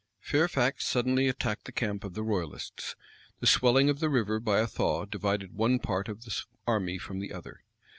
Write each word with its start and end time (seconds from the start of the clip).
Fairfax 0.19 0.87
suddenly 0.87 1.27
attacked 1.27 1.65
the 1.65 1.71
camp 1.71 2.03
of 2.03 2.15
the 2.15 2.23
royalists. 2.23 2.95
The 3.39 3.45
swelling 3.45 3.87
of 3.87 3.99
the 3.99 4.09
river 4.09 4.39
by 4.39 4.57
a 4.57 4.65
thaw 4.65 5.05
divided 5.05 5.53
one 5.53 5.77
part 5.77 6.09
of 6.09 6.23
the 6.23 6.41
army 6.65 6.97
from 6.97 7.19
the 7.19 7.31
other. 7.31 7.61